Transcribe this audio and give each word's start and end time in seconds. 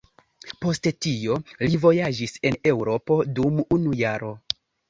Post 0.63 0.89
tio 1.05 1.35
li 1.65 1.79
vojaĝis 1.85 2.35
en 2.51 2.59
Eŭropo 2.73 3.21
dum 3.41 3.63
unu 3.79 3.97
jaro. 4.05 4.33